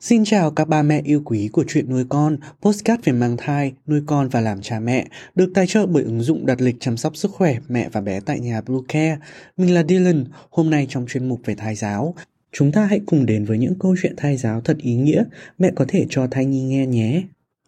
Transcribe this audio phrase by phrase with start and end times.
[0.00, 3.72] Xin chào các ba mẹ yêu quý của chuyện nuôi con, postcard về mang thai,
[3.86, 6.96] nuôi con và làm cha mẹ, được tài trợ bởi ứng dụng đặt lịch chăm
[6.96, 9.18] sóc sức khỏe mẹ và bé tại nhà Blue Care.
[9.56, 12.14] Mình là Dylan, hôm nay trong chuyên mục về thai giáo,
[12.52, 15.24] chúng ta hãy cùng đến với những câu chuyện thai giáo thật ý nghĩa
[15.58, 17.22] mẹ có thể cho thai nhi nghe nhé.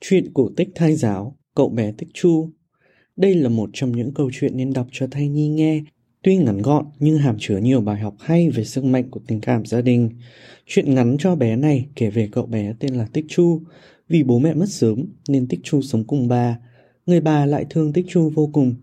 [0.00, 2.50] Chuyện cổ tích thai giáo, cậu bé Tích Chu
[3.16, 5.82] Đây là một trong những câu chuyện nên đọc cho thai nhi nghe,
[6.22, 9.40] tuy ngắn gọn nhưng hàm chứa nhiều bài học hay về sức mạnh của tình
[9.40, 10.10] cảm gia đình.
[10.66, 13.60] Chuyện ngắn cho bé này kể về cậu bé tên là Tích Chu.
[14.08, 16.58] Vì bố mẹ mất sớm nên Tích Chu sống cùng bà.
[17.06, 18.74] Người bà lại thương Tích Chu vô cùng.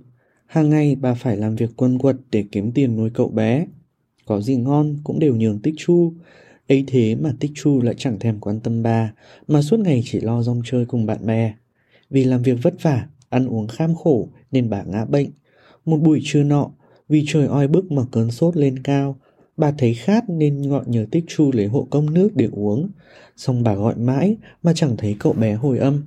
[0.45, 3.67] Hàng ngày bà phải làm việc quân quật để kiếm tiền nuôi cậu bé.
[4.25, 6.13] Có gì ngon cũng đều nhường Tích Chu.
[6.67, 9.13] Ấy thế mà Tích Chu lại chẳng thèm quan tâm bà,
[9.47, 11.53] mà suốt ngày chỉ lo rong chơi cùng bạn bè.
[12.09, 15.29] Vì làm việc vất vả, ăn uống kham khổ nên bà ngã bệnh.
[15.85, 16.71] Một buổi trưa nọ,
[17.09, 19.19] vì trời oi bức mà cơn sốt lên cao,
[19.57, 22.89] bà thấy khát nên gọi nhờ Tích Chu lấy hộ công nước để uống.
[23.38, 26.03] Xong bà gọi mãi mà chẳng thấy cậu bé hồi âm.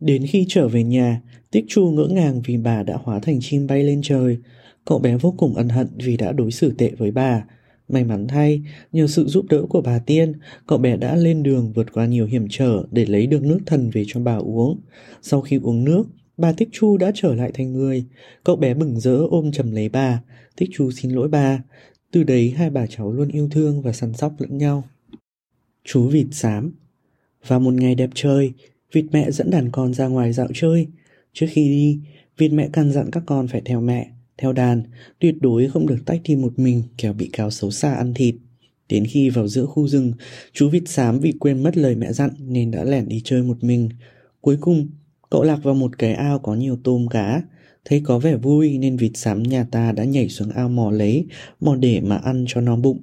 [0.00, 3.66] Đến khi trở về nhà, Tích Chu ngỡ ngàng vì bà đã hóa thành chim
[3.66, 4.38] bay lên trời.
[4.84, 7.44] Cậu bé vô cùng ân hận vì đã đối xử tệ với bà,
[7.92, 10.32] May mắn thay, nhờ sự giúp đỡ của bà Tiên,
[10.66, 13.90] cậu bé đã lên đường vượt qua nhiều hiểm trở để lấy được nước thần
[13.90, 14.80] về cho bà uống.
[15.22, 16.04] Sau khi uống nước,
[16.36, 18.04] bà Tích Chu đã trở lại thành người.
[18.44, 20.22] Cậu bé bừng rỡ ôm chầm lấy bà.
[20.56, 21.62] Tích Chu xin lỗi bà.
[22.10, 24.84] Từ đấy hai bà cháu luôn yêu thương và săn sóc lẫn nhau.
[25.84, 26.72] Chú vịt xám
[27.46, 28.52] Vào một ngày đẹp trời,
[28.92, 30.86] vịt mẹ dẫn đàn con ra ngoài dạo chơi.
[31.32, 32.00] Trước khi đi,
[32.38, 34.82] vịt mẹ căn dặn các con phải theo mẹ theo đàn,
[35.18, 38.34] tuyệt đối không được tách đi một mình kẻo bị cáo xấu xa ăn thịt.
[38.88, 40.12] Đến khi vào giữa khu rừng,
[40.52, 43.64] chú vịt xám vì quên mất lời mẹ dặn nên đã lẻn đi chơi một
[43.64, 43.88] mình.
[44.40, 44.88] Cuối cùng,
[45.30, 47.42] cậu lạc vào một cái ao có nhiều tôm cá.
[47.84, 51.26] Thấy có vẻ vui nên vịt xám nhà ta đã nhảy xuống ao mò lấy,
[51.60, 53.02] mò để mà ăn cho no bụng.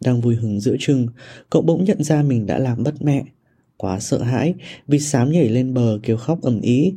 [0.00, 1.06] Đang vui hứng giữa chừng,
[1.50, 3.24] cậu bỗng nhận ra mình đã làm bất mẹ.
[3.76, 4.54] Quá sợ hãi,
[4.86, 6.92] vịt xám nhảy lên bờ kêu khóc ầm ĩ.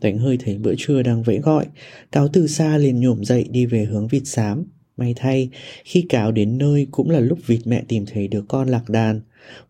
[0.00, 1.66] Đánh hơi thấy bữa trưa đang vẫy gọi
[2.12, 4.64] Cáo từ xa liền nhổm dậy đi về hướng vịt xám
[5.00, 5.50] May thay,
[5.84, 9.20] khi cáo đến nơi cũng là lúc vịt mẹ tìm thấy đứa con lạc đàn.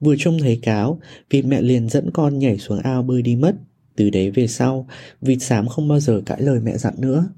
[0.00, 3.54] Vừa trông thấy cáo, vịt mẹ liền dẫn con nhảy xuống ao bơi đi mất.
[3.96, 4.88] Từ đấy về sau,
[5.20, 7.28] vịt xám không bao giờ cãi lời mẹ dặn nữa.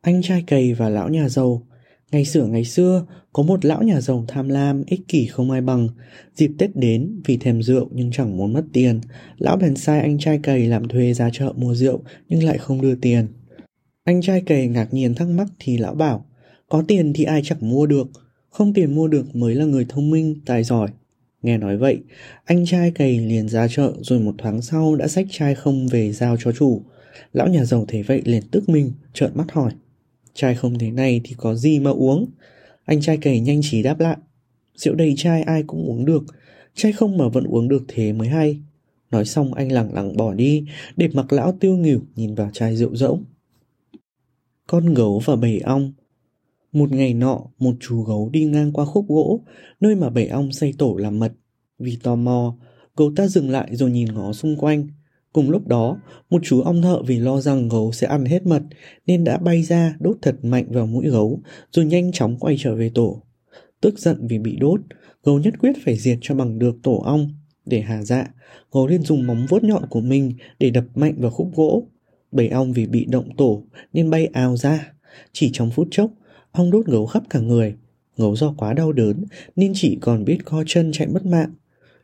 [0.00, 1.66] Anh trai cầy và lão nhà giàu
[2.12, 5.60] Ngày xưa ngày xưa, có một lão nhà giàu tham lam, ích kỷ không ai
[5.60, 5.88] bằng.
[6.34, 9.00] Dịp Tết đến, vì thèm rượu nhưng chẳng muốn mất tiền,
[9.38, 12.80] lão bèn sai anh trai cầy làm thuê ra chợ mua rượu nhưng lại không
[12.80, 13.26] đưa tiền.
[14.04, 16.26] Anh trai cầy ngạc nhiên thắc mắc thì lão bảo,
[16.68, 18.08] có tiền thì ai chẳng mua được,
[18.50, 20.88] không tiền mua được mới là người thông minh, tài giỏi.
[21.42, 21.98] Nghe nói vậy,
[22.44, 26.12] anh trai cầy liền ra chợ rồi một thoáng sau đã xách chai không về
[26.12, 26.82] giao cho chủ.
[27.32, 29.72] Lão nhà giàu thấy vậy liền tức mình, trợn mắt hỏi.
[30.34, 32.26] Trai không thế này thì có gì mà uống?
[32.84, 34.16] Anh trai cầy nhanh trí đáp lại.
[34.74, 36.22] Rượu đầy chai ai cũng uống được.
[36.74, 38.60] Trai không mà vẫn uống được thế mới hay.
[39.10, 40.64] Nói xong anh lẳng lặng bỏ đi,
[40.96, 43.24] Để mặc lão tiêu nghỉu nhìn vào chai rượu rỗng.
[44.66, 45.92] Con gấu và bầy ong.
[46.72, 49.40] Một ngày nọ, Một chú gấu đi ngang qua khúc gỗ,
[49.80, 51.32] Nơi mà bầy ong xây tổ làm mật.
[51.78, 52.56] Vì tò mò,
[52.96, 54.88] Gấu ta dừng lại rồi nhìn ngó xung quanh.
[55.32, 56.00] Cùng lúc đó,
[56.30, 58.62] một chú ong thợ vì lo rằng gấu sẽ ăn hết mật
[59.06, 61.40] nên đã bay ra đốt thật mạnh vào mũi gấu
[61.72, 63.22] rồi nhanh chóng quay trở về tổ.
[63.80, 64.80] Tức giận vì bị đốt,
[65.24, 67.28] gấu nhất quyết phải diệt cho bằng được tổ ong.
[67.66, 68.26] Để hà dạ,
[68.72, 71.86] gấu liền dùng móng vuốt nhọn của mình để đập mạnh vào khúc gỗ.
[72.32, 73.62] Bầy ong vì bị động tổ
[73.92, 74.92] nên bay ào ra.
[75.32, 76.10] Chỉ trong phút chốc,
[76.52, 77.74] ong đốt gấu khắp cả người.
[78.16, 79.24] Gấu do quá đau đớn
[79.56, 81.50] nên chỉ còn biết co chân chạy mất mạng.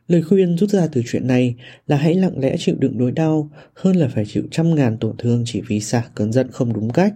[0.09, 1.55] Lời khuyên rút ra từ chuyện này
[1.87, 5.17] là hãy lặng lẽ chịu đựng nỗi đau hơn là phải chịu trăm ngàn tổn
[5.17, 7.13] thương chỉ vì xả cơn giận không đúng cách.